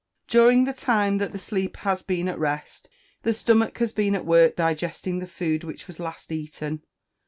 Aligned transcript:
During 0.27 0.63
the 0.65 0.73
time 0.73 1.19
that 1.19 1.31
the 1.31 1.37
sleeper 1.37 1.81
has 1.81 2.01
been 2.01 2.27
at 2.27 2.39
rest, 2.39 2.89
the 3.21 3.33
stomach 3.33 3.77
has 3.77 3.91
been 3.91 4.15
at 4.15 4.25
work 4.25 4.55
digesting 4.55 5.19
the 5.19 5.27
food 5.27 5.63
which 5.63 5.85
was 5.85 5.99
last 5.99 6.31
eaten. 6.31 6.81